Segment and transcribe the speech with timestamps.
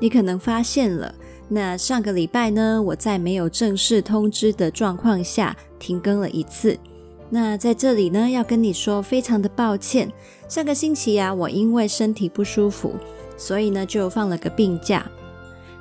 [0.00, 1.14] 你可能发现了，
[1.48, 6.78] 那上个礼拜呢，我在没有正式通知的状况下停更了一次。
[7.30, 10.10] 那在这里呢，要跟你说非常的抱歉。
[10.48, 12.94] 上个星期呀，我因为身体不舒服，
[13.36, 15.04] 所以呢就放了个病假。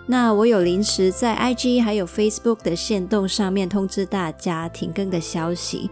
[0.05, 5.89] 那我有临时在 IG 还有 Facebook 的限动上面通知大家停更的消息。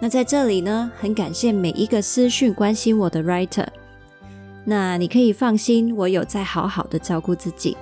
[0.00, 3.66] 那在这里呢，很感谢每一个私讯关心我的 writer。
[4.70, 7.74] 那你可以放心，我有在好好的照顾自己。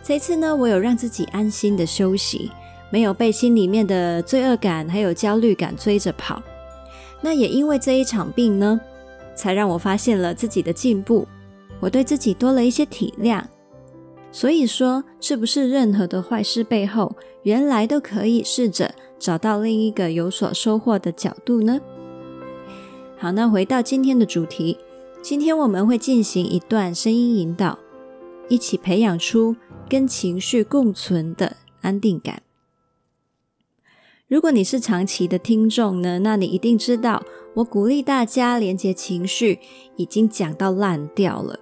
[0.00, 2.52] 这次呢，我有让自己安心的休息，
[2.88, 6.40] 没有被心里面的罪恶感还有焦虑感追着跑。
[7.20, 8.80] 那也因为这一场病呢，
[9.34, 11.26] 才让我发现了自己的进步，
[11.80, 13.42] 我对自己多了一些体谅。
[14.30, 21.80] 所以说，是不是任何的坏事背后，原来都可以试着找到另一个有所收获的角度呢？
[23.18, 24.78] 好，那回到今天的主题。
[25.24, 27.78] 今天我们会进行一段声音引导，
[28.50, 29.56] 一起培养出
[29.88, 32.42] 跟情绪共存的安定感。
[34.28, 37.22] 如果你是长期的听众呢，那你一定知道，
[37.54, 39.60] 我鼓励大家连接情绪
[39.96, 41.58] 已经讲到烂掉了。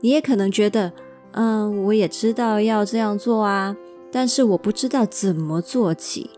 [0.00, 0.92] 你也可能觉得，
[1.32, 3.76] 嗯，我也知道要这样做啊，
[4.12, 6.30] 但是我不知道怎么做起，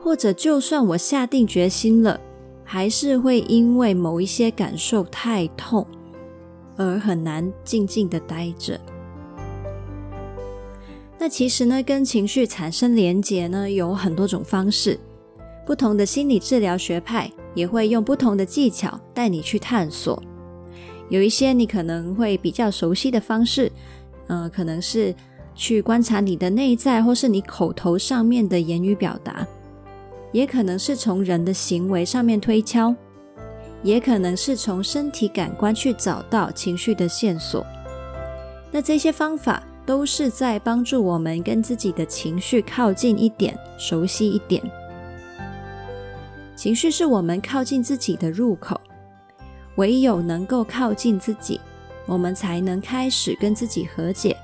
[0.00, 2.18] 或者就算我下定决心了，
[2.64, 5.86] 还是会因为某一些感受太痛。
[6.76, 8.78] 而很难静静的待着。
[11.18, 14.98] 那其实呢，跟情绪产生连结呢，有很多种方式。
[15.64, 20.22] 不同的心理治疗学派也会用不同的技巧带你去探索。
[21.08, 23.72] 有一些你可能会比较熟悉的方式，
[24.28, 25.14] 呃，可能是
[25.54, 29.44] 去观察你的内在，或是你口头上面的言语表达，
[30.32, 32.94] 也可能是从人的行为上面推敲。
[33.82, 37.64] 也可能是从身体感官去找到情绪的线索，
[38.70, 44.62] 那这些方法都是在帮助我们跟自己的情绪靠近一点，熟悉一点。
[46.56, 48.80] 情绪是我们靠近自己的入口，
[49.76, 51.60] 唯有能够靠近自己，
[52.06, 54.36] 我们才能开始跟自己和解，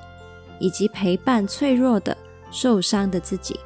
[0.61, 2.17] 以及陪伴脆弱的、
[2.51, 3.59] 受伤的自己，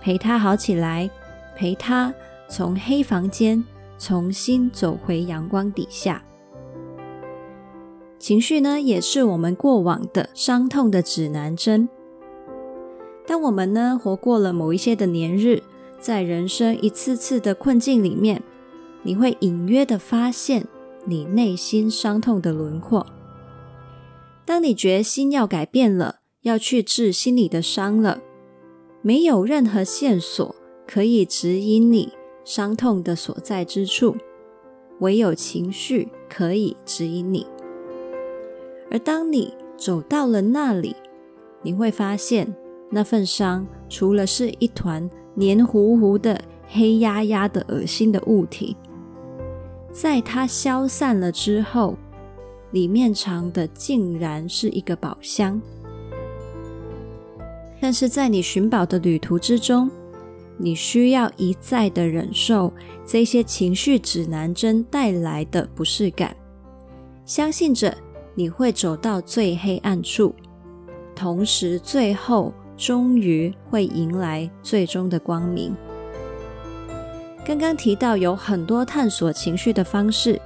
[0.00, 1.08] 陪他好起来，
[1.54, 2.12] 陪他
[2.48, 3.62] 从黑房间。
[3.98, 6.24] 重新走回阳光底下，
[8.18, 11.88] 情绪呢，也是我们过往的伤痛的指南针。
[13.26, 15.62] 当我们呢活过了某一些的年日，
[16.00, 18.42] 在人生一次次的困境里面，
[19.02, 20.66] 你会隐约的发现
[21.04, 23.04] 你内心伤痛的轮廓。
[24.46, 28.22] 当你决心要改变了，要去治心里的伤了，
[29.02, 30.54] 没有任何线索
[30.86, 32.17] 可以指引你。
[32.48, 34.16] 伤痛的所在之处，
[35.00, 37.46] 唯有情绪可以指引你。
[38.90, 40.96] 而当你走到了那里，
[41.60, 42.56] 你会发现
[42.90, 48.74] 那份伤，除了是一团黏糊糊的、黑压压的、恶心的物体，
[49.92, 51.98] 在它消散了之后，
[52.70, 55.60] 里面藏的竟然是一个宝箱。
[57.78, 59.90] 但是在你寻宝的旅途之中，
[60.58, 62.72] 你需要一再的忍受
[63.06, 66.36] 这些情绪指南针带来的不适感，
[67.24, 67.96] 相信着
[68.34, 70.34] 你会走到最黑暗处，
[71.14, 75.74] 同时最后终于会迎来最终的光明。
[77.46, 80.40] 刚刚提到有很多探索情绪的方式，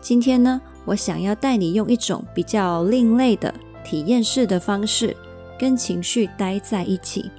[0.00, 3.54] 今天呢，我想要带你用一种比较另类的
[3.84, 5.14] 体验式的方式，
[5.58, 7.30] 跟情绪待在一起。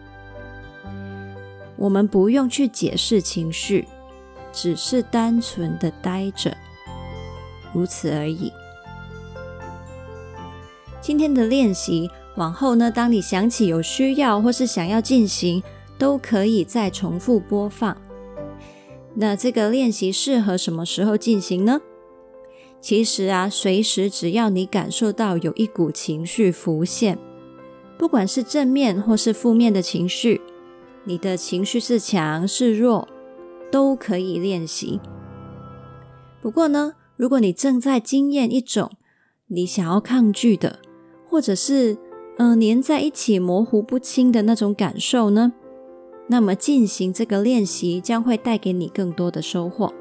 [1.78, 3.88] 我们不用去解释情绪，
[4.54, 6.56] 只是单纯的待着，
[7.74, 8.52] 如此而已。
[11.02, 15.62] 今天的练习，往后呢，当你想起有需要或是想要进行，
[15.98, 17.96] 都可以再重复播放。
[19.14, 21.80] 那这个练习适合什么时候进行呢？
[22.82, 27.18] 其实啊，随时只要你感受到有一股情绪浮现，
[27.98, 30.42] 不管是正面或是负面的情绪。
[31.06, 33.08] 你的情绪是强是弱，
[33.72, 35.00] 都可以练习。
[36.42, 38.92] 不过呢，如果你正在经验一种
[39.48, 40.80] 你想要抗拒的，
[41.28, 41.94] 或者是
[42.38, 45.54] 嗯、呃，黏在一起、模糊不清的那种感受呢？
[46.28, 49.94] 那么进行这个练习将会带给你更多的收获。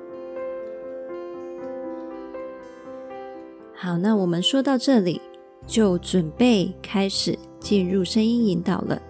[3.74, 5.20] 好，那我们说到这里，
[5.66, 9.02] 就准备开始进入声音引导了。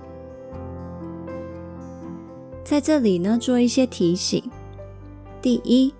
[2.65, 4.43] 在这里呢，做一些提醒。
[5.43, 5.93] 第一，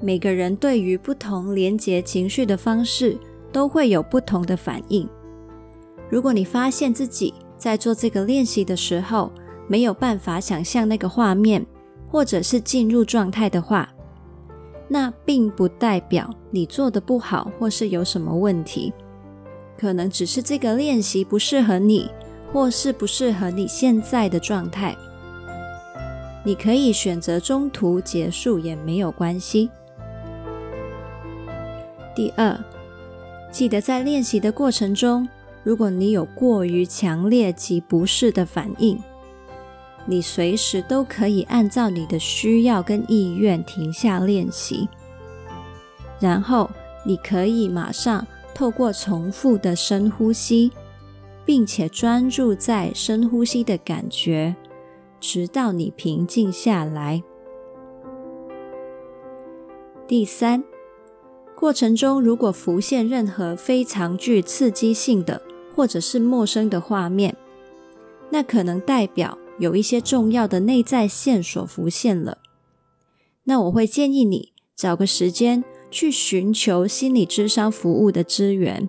[0.00, 3.16] 每个人对于不同连接情绪的方式
[3.52, 5.08] 都会有不同的反应。
[6.08, 9.30] 如果你发现自己在做这个练习的时候，
[9.68, 11.64] 没有办法想象那个画面，
[12.10, 13.88] 或者是进入状态的话，
[14.88, 18.92] 那并不代表你做得不好，或是有什么问题。
[19.78, 22.10] 可能只是这个练习不适合你，
[22.52, 24.96] 或是不适合你现在的状态。
[26.42, 29.70] 你可以选择中途结束也没有关系。
[32.14, 32.58] 第二，
[33.50, 35.28] 记得在练习的过程中，
[35.62, 38.98] 如果你有过于强烈及不适的反应，
[40.06, 44.88] 你随时都可以按照你的需要跟意愿停下练习，
[46.18, 46.70] 然后
[47.04, 50.72] 你可以马上透过重复的深呼吸，
[51.44, 54.56] 并且专注在深呼吸的感觉，
[55.20, 57.22] 直到你平静下来。
[60.08, 60.64] 第三，
[61.54, 65.40] 过程中如果浮现任何非常具刺激性的
[65.76, 67.36] 或者是陌生的画面，
[68.30, 72.38] 那可能代表有一些重要的内在线索浮现了，
[73.44, 78.88] 那我会建议你找个时间去寻求心理咨商服务的资源，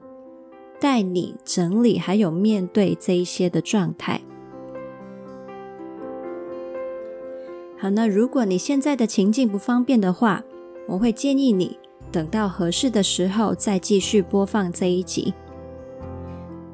[0.79, 4.21] 带你整理还有面对这一些的状态。
[7.81, 10.43] 好，那如果你现在的情境不方便的话，
[10.87, 11.79] 我会建议你
[12.11, 15.33] 等到合适的时候再继续播放这一集。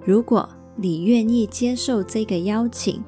[0.03, 3.01] 如果你愿意接受这个邀请，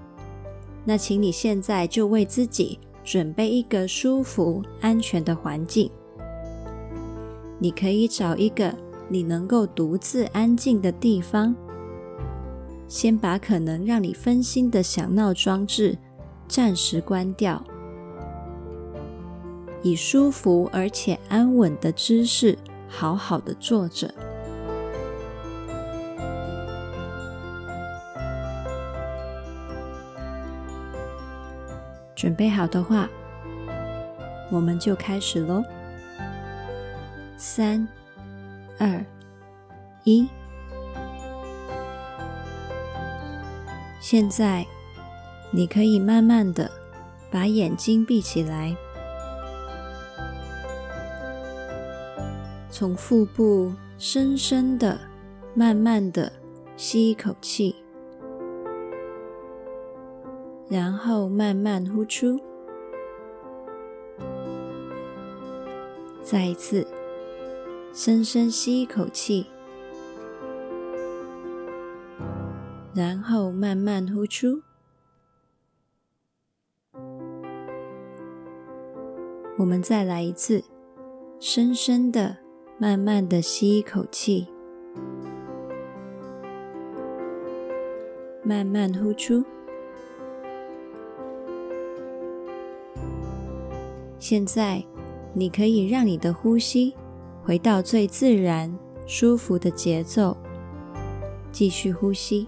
[0.85, 5.91] 那请你现在就为自己准备一个舒服、安全的环境。
[7.57, 8.73] 你可以找一个
[9.09, 11.53] 你能够独自安静的地方，
[12.87, 15.97] 先把可能让你分心的响闹装置
[16.47, 17.61] 暂时关掉，
[19.81, 24.13] 以舒服而且安稳的姿势好好的坐着。
[32.15, 33.07] 准备好的话，
[34.51, 35.63] 我们就开始喽。
[37.37, 37.87] 三、
[38.77, 39.01] 二、
[40.03, 40.27] 一。
[44.01, 44.65] 现在，
[45.51, 46.69] 你可以慢慢的
[47.31, 48.75] 把眼睛闭起来，
[52.69, 54.99] 从腹部深深的、
[55.53, 56.31] 慢慢的
[56.77, 57.75] 吸一口气。
[60.69, 62.39] 然后慢慢呼出，
[66.21, 66.85] 再一次
[67.91, 69.47] 深深吸一口气，
[72.93, 74.61] 然后慢慢呼出。
[79.57, 80.63] 我们再来一次，
[81.39, 82.37] 深深的、
[82.81, 84.47] 慢慢的吸一口气，
[88.41, 89.43] 慢慢呼出。
[94.17, 94.81] 现在，
[95.33, 96.95] 你可以让你的呼吸
[97.43, 98.73] 回到最自然、
[99.05, 100.37] 舒服的节奏，
[101.51, 102.47] 继续呼吸。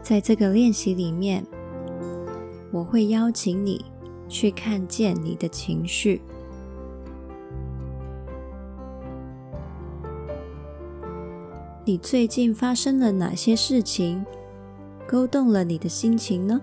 [0.00, 1.44] 在这个练习里面，
[2.72, 3.84] 我会邀请你
[4.28, 6.20] 去看见你的情绪。
[11.84, 14.24] 你最近发生了哪些事情，
[15.06, 16.60] 勾动了你的心情呢？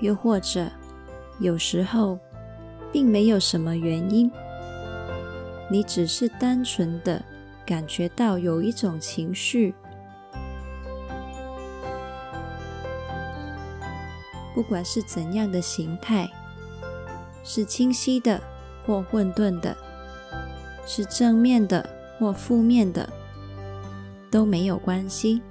[0.00, 0.68] 又或者，
[1.38, 2.18] 有时候
[2.92, 4.30] 并没有什么原因，
[5.70, 7.24] 你只是单纯的
[7.64, 9.72] 感觉到有一种情绪，
[14.56, 16.26] 不管是怎样的形态，
[17.44, 18.40] 是清晰的
[18.86, 19.76] 或混沌的，
[20.86, 21.86] 是正面的
[22.18, 23.06] 或负面的，
[24.30, 25.42] 都没有关系。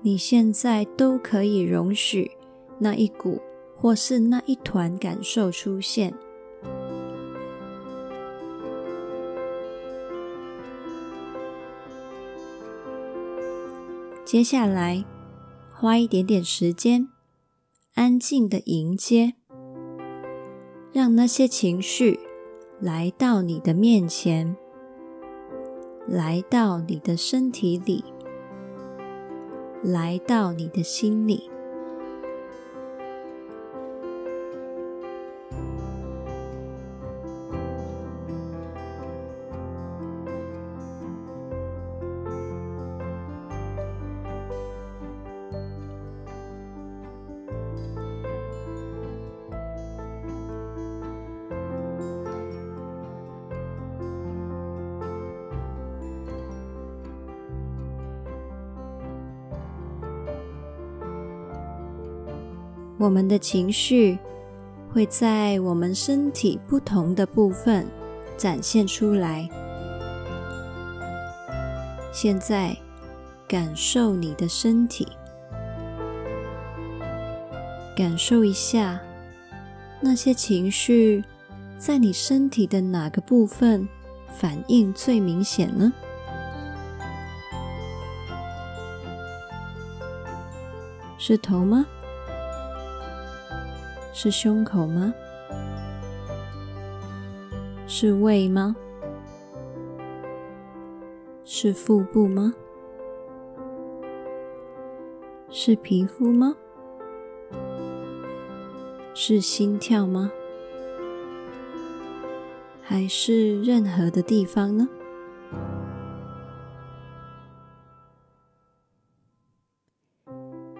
[0.00, 2.30] 你现在都可以容许
[2.78, 3.42] 那一股
[3.76, 6.14] 或是那一团感受出现。
[14.24, 15.04] 接下来，
[15.78, 17.08] 花一点点时间，
[17.96, 19.34] 安静的迎接
[20.90, 22.18] 让那些情绪
[22.80, 24.56] 来到你的面前，
[26.08, 28.02] 来到你的身体里，
[29.82, 31.50] 来到你的心里。
[62.98, 64.18] 我们的情绪
[64.90, 67.86] 会在我们身体不同的部分
[68.38, 69.48] 展现出来。
[72.10, 72.74] 现在，
[73.46, 75.06] 感受你的身体，
[77.94, 78.98] 感受一下
[80.00, 81.22] 那些情绪
[81.78, 83.86] 在你身体的哪个部分
[84.30, 85.92] 反应最明显呢？
[91.18, 91.84] 是头吗？
[94.18, 95.12] 是胸口吗？
[97.86, 98.74] 是胃吗？
[101.44, 102.50] 是腹部吗？
[105.50, 106.56] 是皮肤吗？
[109.12, 110.32] 是心跳吗？
[112.80, 114.88] 还是任何的地方呢？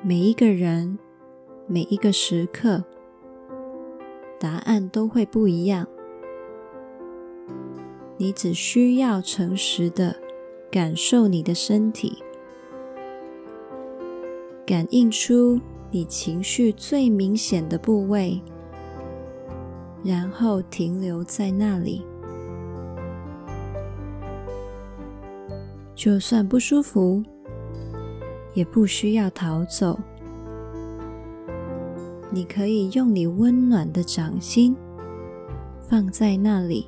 [0.02, 0.98] 每一个人，
[1.66, 2.82] 每一个时刻。
[4.46, 5.84] 答案都会不一样。
[8.16, 10.14] 你只需要诚实的
[10.70, 12.22] 感受你的身体，
[14.64, 15.60] 感应出
[15.90, 18.40] 你情绪最明显的部位，
[20.04, 22.06] 然后停留在那里。
[25.96, 27.20] 就算不舒服，
[28.54, 29.98] 也不需要逃走。
[32.36, 34.76] 你可以用你温暖的掌心
[35.80, 36.86] 放在那里，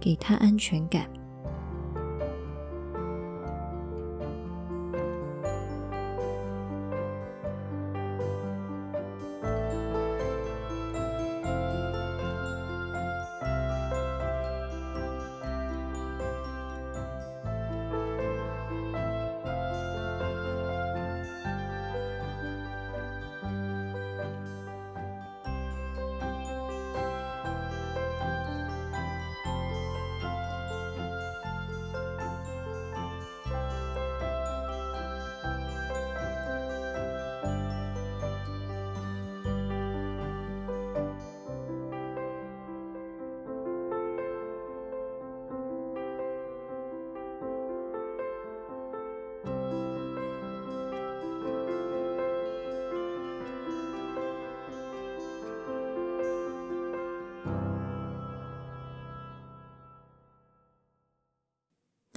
[0.00, 1.06] 给他安全感。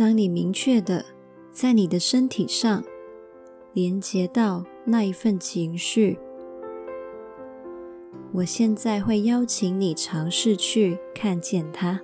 [0.06, 1.04] 当你明确的
[1.52, 2.84] 在你的身体上
[3.74, 6.20] 连接到那一份情绪，
[8.32, 12.00] 我现在会邀请你尝试去看见它。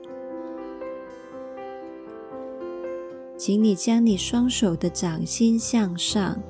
[3.38, 6.42] 请你将你双手的掌心向上，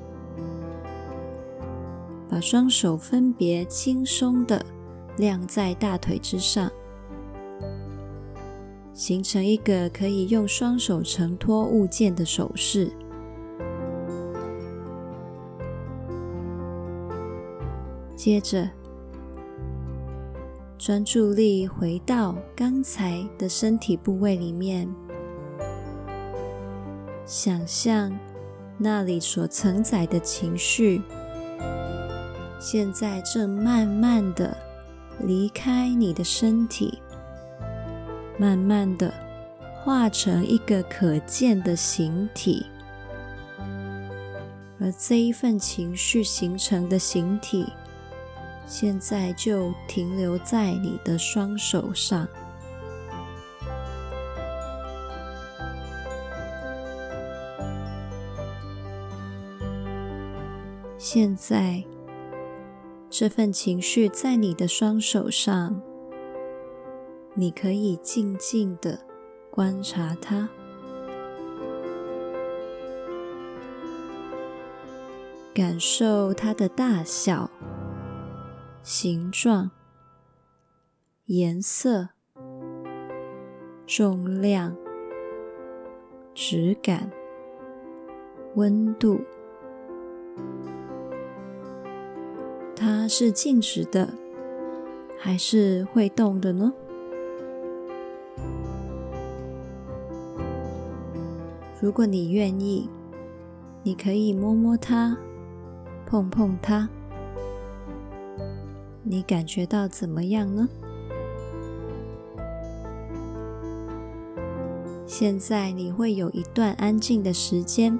[2.30, 4.64] 把双手分别轻松的
[5.18, 6.72] 晾在大腿之上。
[8.94, 12.90] 形成一个可以用双手承托物件的手势。
[18.14, 18.68] 接着，
[20.78, 24.88] 专注力回到刚才的身体部位里面，
[27.26, 28.16] 想象
[28.78, 31.02] 那里所承载的情绪，
[32.60, 34.56] 现在正慢慢的
[35.20, 36.98] 离开你的身体。
[38.42, 39.14] 慢慢的
[39.84, 42.66] 化成一个可见的形体，
[44.80, 47.72] 而这一份情绪形成的形体，
[48.66, 52.26] 现在就停留在你的双手上。
[60.98, 61.84] 现在，
[63.08, 65.80] 这份情绪在你的双手上。
[67.34, 68.98] 你可以静静的
[69.50, 70.48] 观察它，
[75.54, 77.50] 感受它的大小、
[78.82, 79.70] 形状，
[81.24, 82.10] 颜色、
[83.86, 84.76] 重量、
[86.34, 87.10] 质感、
[88.56, 89.20] 温度，
[92.76, 94.12] 它是静止的，
[95.18, 96.72] 还是会动的呢？
[101.82, 102.88] 如果你愿意，
[103.82, 105.16] 你可以摸摸它，
[106.06, 106.88] 碰碰它，
[109.02, 110.68] 你感觉到怎么样呢？
[115.08, 117.98] 现在你会有一段安静的时间，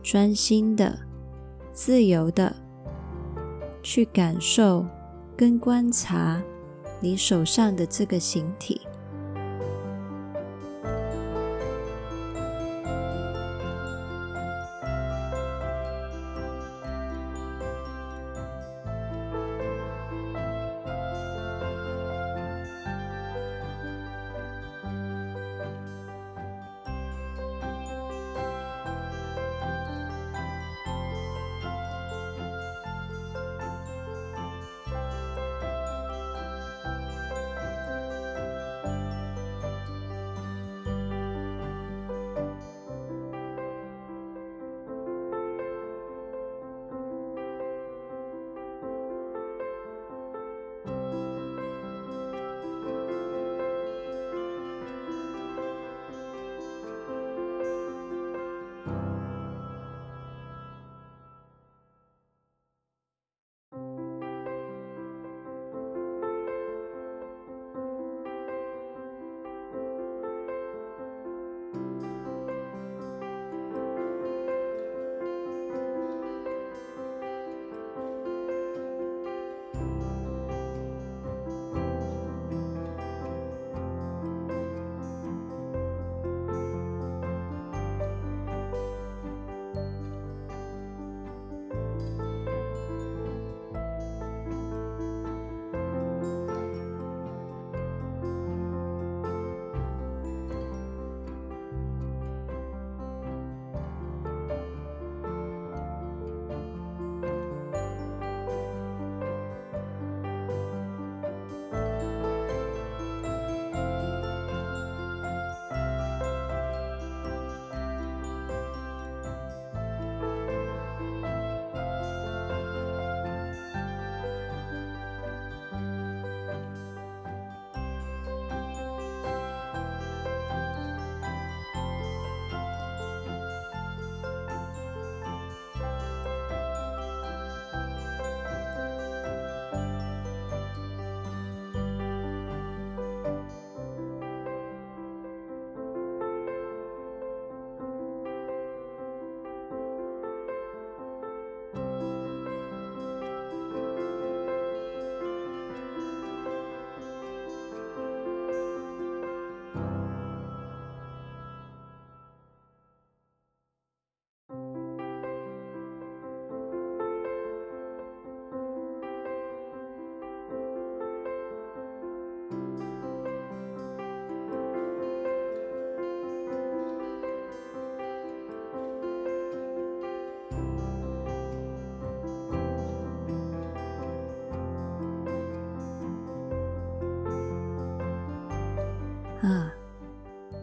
[0.00, 1.00] 专心的、
[1.72, 2.54] 自由的
[3.82, 4.86] 去感受
[5.36, 6.40] 跟观察
[7.00, 8.80] 你手上的这个形体。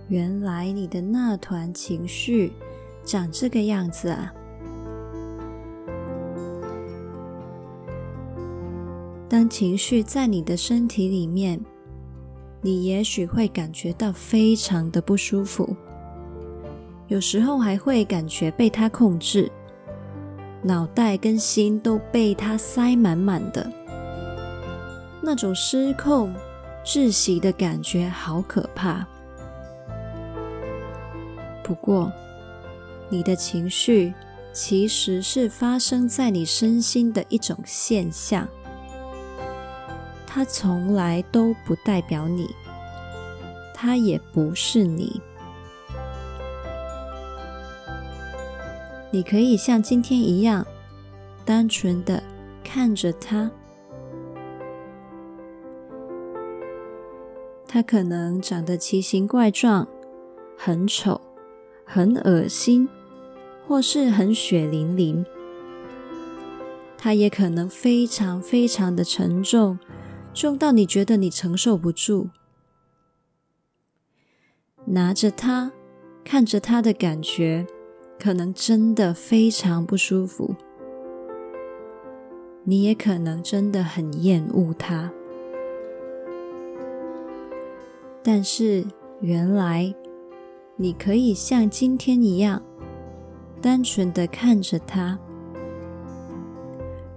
[0.10, 2.54] 原来你的那团情绪
[3.04, 4.34] 长这个样子啊！
[9.28, 11.60] 当情绪在你的身体里面，
[12.62, 15.76] 你也许会感觉到非常的不舒服，
[17.08, 19.52] 有时候还会感觉被它控制，
[20.64, 23.70] 脑袋跟心都被它塞满满的，
[25.22, 26.34] 那种失控。
[26.86, 29.06] 窒息的感觉好可怕。
[31.68, 32.10] 不过，
[33.10, 34.14] 你的情绪
[34.54, 38.48] 其实是发生在你身心的一种现象，
[40.26, 42.48] 它从来都不代表你，
[43.74, 45.22] 它也不是你。
[49.12, 50.66] 你可以像今天一样，
[51.44, 52.24] 单纯的
[52.64, 53.52] 看着它。
[57.68, 59.86] 它可能长得奇形怪状，
[60.58, 61.20] 很丑，
[61.88, 62.90] 很恶心，
[63.66, 65.26] 或是很血淋淋。
[66.98, 69.80] 它也可能非常非常的沉重，
[70.34, 72.28] 重到你觉得你承受不住。
[74.86, 75.72] 拿着它，
[76.26, 77.66] 看着它的感觉，
[78.20, 80.56] 可能真的非常不舒服。
[82.66, 85.10] 你也可能真的很厌恶它。
[88.22, 88.84] 但是
[89.22, 89.96] 原来，
[90.80, 92.62] 你可以像今天一样，
[93.60, 95.18] 单纯的看着他，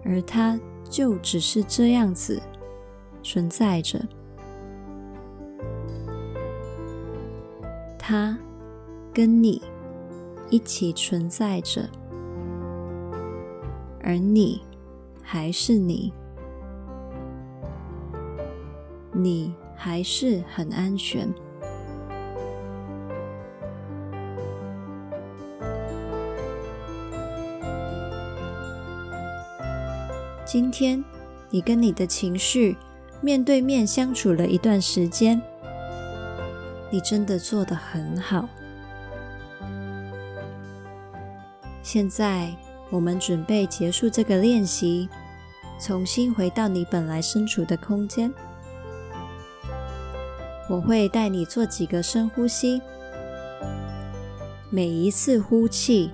[0.02, 2.40] 而他就只是这样子
[3.22, 4.00] 存在着。
[7.98, 8.36] 他
[9.12, 9.60] 跟你
[10.48, 11.86] 一起存在着，
[14.02, 14.62] 而你
[15.22, 16.10] 还是你，
[19.12, 21.30] 你还是很安全。
[30.52, 31.04] 今天
[31.48, 32.76] 你跟你的情绪
[33.20, 35.40] 面对面相处了一段时间。
[36.90, 38.48] 你真的做得很好。
[41.84, 42.52] 现在
[42.90, 45.08] 我们准备结束这个练习，
[45.78, 48.34] 重新回到你本来身处的空间。
[50.68, 52.82] 我会带你做几个深呼吸，
[54.68, 56.10] 每一次呼气，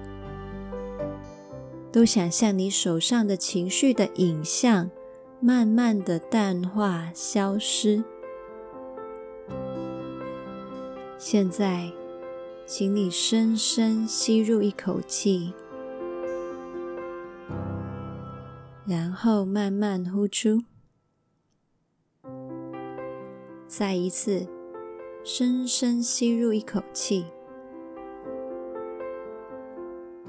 [1.96, 4.90] 都想象你手上的情绪的影像
[5.40, 8.04] 慢慢的淡化、消失。
[11.16, 11.90] 现在，
[12.66, 15.54] 请你深深吸入一口气，
[18.87, 20.64] 然后慢慢呼出。
[23.66, 24.46] 再一次，
[25.24, 27.24] 深深吸入一口气，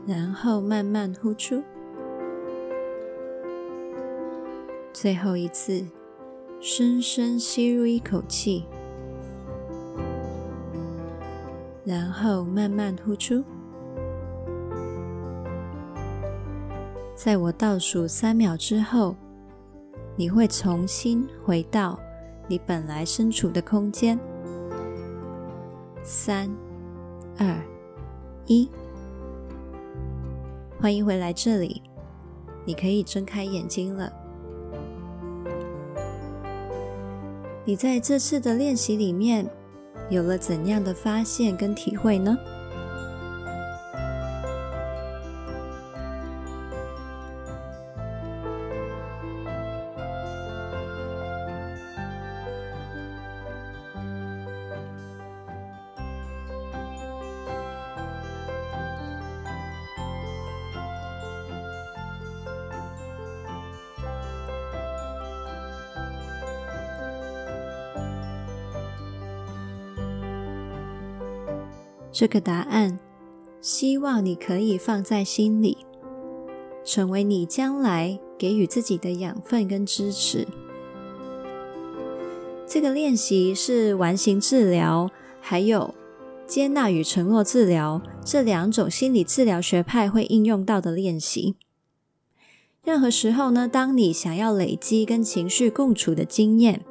[0.08, 1.62] 然后慢慢呼出。
[4.94, 5.86] 最后一次，
[6.62, 8.66] 深深吸入一口气。
[11.84, 13.44] 然后慢慢呼出，
[17.14, 19.16] 在我倒数三秒之后，
[20.16, 22.00] 你会重新回到
[22.48, 24.18] 你本来身处的空间。
[26.02, 26.50] 三、
[27.38, 27.56] 二、
[28.46, 28.70] 一，
[30.80, 31.82] 欢迎回来这里，
[32.64, 34.14] 你可以睁开眼睛了。
[37.66, 39.50] 你在这次的练习里面，
[40.12, 42.38] 有了怎样的发现跟体会呢？
[72.20, 72.98] 这个答案，
[73.62, 75.78] 希望你可以放在心里，
[76.84, 80.48] 成为你将来给予自己的养分跟支持。
[82.66, 85.94] 这个练习是完形治疗，还有
[86.48, 91.54] 接纳与承诺治疗这两种心理治疗学派会应用到的练习。
[92.84, 96.84] 任何时候呢，当你想要累积跟情绪共处的经验，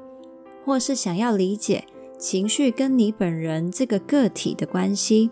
[0.65, 1.85] 或是想要理解，
[2.29, 5.31] 情绪跟你本人这个个体的关系，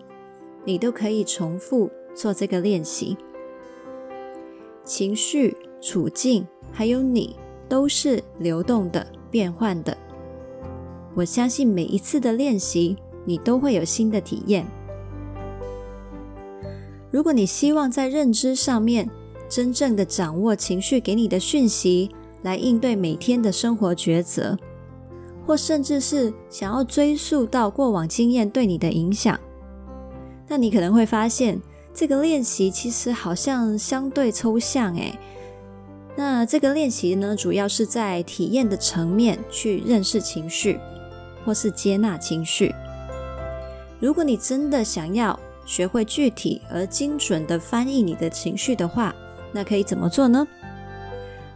[0.64, 3.16] 你都可以重复做这个练习。
[4.84, 7.34] 情绪、处境还有你
[7.68, 9.98] 都是流动的、变换的。
[11.16, 14.64] 我相信每一次的练习，你都会有新的体验。
[17.10, 19.10] 如果你希望在认知上面
[19.48, 22.08] 真正的掌握情绪给你的讯息，
[22.42, 24.56] 来应对每天的生活抉择。
[25.46, 29.38] 或甚至是想要追溯到过往经验对你的影响，
[30.48, 31.60] 那你可能会发现
[31.92, 35.18] 这个练习其实好像相对抽象诶。
[36.16, 40.78] 那这个练习呢，主要是在体验的层面去认识情绪，
[41.44, 42.74] 或是接纳情绪。
[44.00, 49.14] 如果你真的想要学会具体而精准的翻译你的情绪的话，
[49.52, 50.46] 那可以怎么做呢？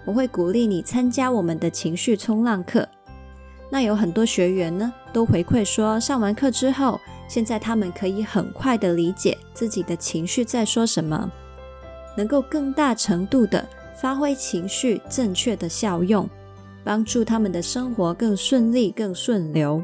[0.04, 2.88] 我会鼓励你参加我们的情绪冲浪课。
[3.70, 11.30] 那有很多学员呢，都回馈说，上完课之后，现在他们可以很快的理解自己的情绪在说什么，
[12.16, 13.68] 能够更大程度的
[14.00, 16.26] 发挥情绪正确的效用，
[16.82, 19.82] 帮助他们的生活更顺利、更顺流。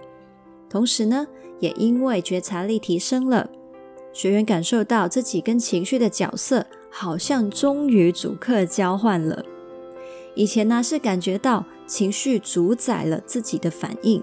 [0.71, 1.27] 同时呢，
[1.61, 3.49] 也因为觉察力提升了，
[4.15, 9.45] 学员感受到自己跟情绪的角色好像终于主客交换了。
[10.35, 14.23] 以前呢是感觉到情绪主宰了自己的反应，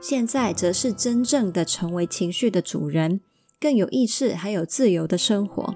[0.00, 3.20] 现在则是真正的成为情绪的主人，
[3.60, 5.74] 更有意识还有自由的生活。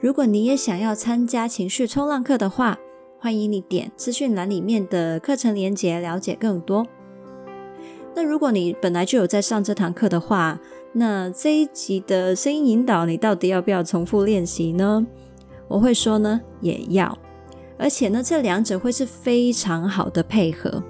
[0.00, 2.78] 如果你也想要参加情绪冲浪课的话，
[3.18, 6.86] 欢迎你点资讯栏里面的课程连结，了解更多。
[8.14, 10.60] 那如果你本来就有在上这堂课的话，
[10.92, 15.06] 那这一集的声音引导，你到底要不要重复练习呢？
[15.68, 17.18] 我会说呢，也要。
[17.78, 20.82] 而且呢，这两者会是非常好的配合。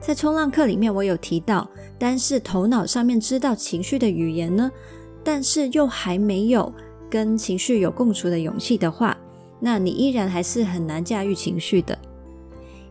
[0.00, 4.70] 在冲浪课里面，我有提到，单是头脑上面知道情绪的语言呢，
[5.22, 6.72] 但是又还没有
[7.10, 9.16] 跟情绪有共处的勇气的话，
[9.58, 11.98] 那你依然还是很难驾驭情绪的。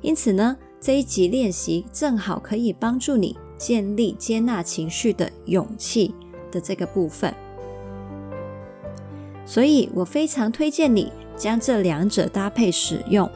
[0.02, 6.14] 因此呢，这一集练习正好可以帮助你建立接纳情绪的勇气
[6.52, 7.34] 的这个部分。
[9.46, 13.28] 所以我非常推荐你将这两者搭配使用。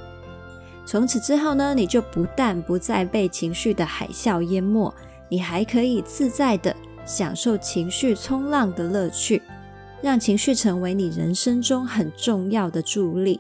[0.86, 4.94] 从此之后呢，你就不但不再被情绪的海啸淹没，
[5.30, 9.42] 你还可以自在地享受情绪冲浪的乐趣，
[10.02, 13.40] 让情绪成为你人生中很重要的助力。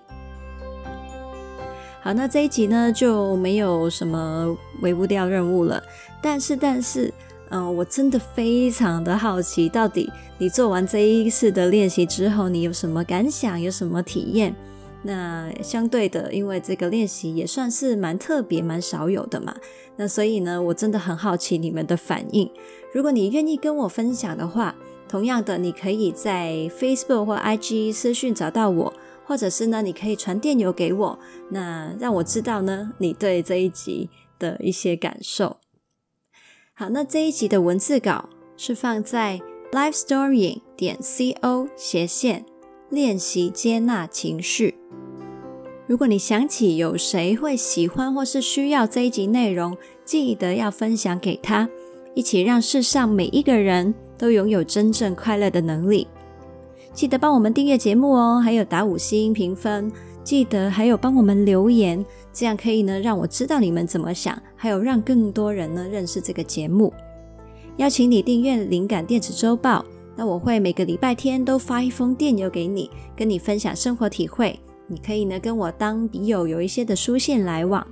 [2.01, 5.83] 好，那这一集呢，就没有什么微步调任务了，
[6.21, 7.13] 但是，但是。
[7.53, 14.55] 嗯，我真的非常的好奇，到底你做完这一次的练习之后，你有什么感想，有什么体验？
[15.03, 19.55] 那相对的，因为这个练习也算是蛮特别、蛮少有的嘛，
[19.97, 22.49] 那所以呢，我真的很好奇你们的反应。
[22.91, 24.73] 如果你愿意跟我分享的话，
[25.07, 28.91] 同样的，你可以在 Facebook 或 IG 私讯找到我，
[29.25, 35.57] 或者是呢，你可以传电邮给我，那让我知道呢，你对这一集的一些感受。
[36.83, 39.39] 好，那这一集的文字稿是放在
[39.71, 42.43] lifestorying 点 co 斜线
[42.89, 44.75] 练习接纳情绪。
[45.87, 51.69] 如果你想起有谁会喜欢或是需要这一集内容，记得要分享给他，
[52.15, 56.05] 一起让世上每一个人都拥有真正快乐的能力。
[56.91, 59.89] 记得帮我们订阅节目哦，还有打五星评分。
[60.23, 66.93] 记得还有帮我们留言，这样可以呢，让我知道你们怎么想，还有让更多人呢认识这个节目。
[67.77, 69.83] 邀请你订阅灵感电子周报，
[70.15, 74.57] 那我会每个礼拜天都发一封电邮给你，跟你分享生活体会。
[74.87, 77.85] 你可以呢跟我当笔友，有一些的书信来往。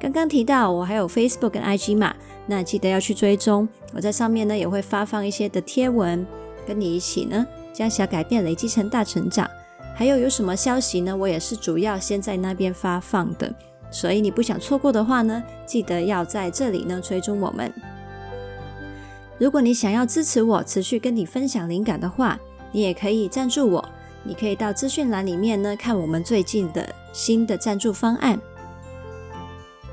[0.00, 2.14] 刚刚提到我还有 Facebook 跟 IG 嘛，
[2.46, 3.68] 那记得要去追踪。
[3.94, 6.26] 我在上面呢也会发放一些的贴文，
[6.66, 9.48] 跟你一起呢将小改变累积成大成长。
[9.94, 11.16] 还有有什么消息呢？
[11.16, 13.54] 我也是主要先在那边发放的，
[13.90, 17.72] 所以你不想错过的话呢，记得要在这里呢追踪我们。
[19.38, 22.38] 如果你想要支持我，持续跟你分享灵感的话，
[22.72, 23.88] 你也可以赞助我。
[24.24, 28.40] 你可以到资讯栏里面呢看我们最近的新的赞助方案，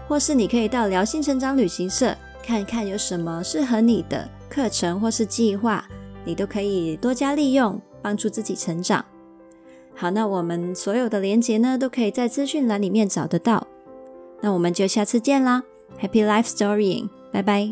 [0.07, 5.85] 或是你可以到疗心成长旅行社看看有什么适合你的课程或是计划，
[6.23, 9.03] 你都可以多加利用，帮助自己成长。
[10.01, 13.67] 好，那我们所有的连接呢，都可以在资讯栏里面找得到。
[14.41, 15.61] 那我们就下次见啦
[16.01, 17.71] ，Happy Life Storying，拜拜。